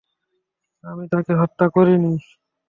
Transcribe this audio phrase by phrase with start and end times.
[0.83, 2.13] আমি তাকে হত্যা করিনি।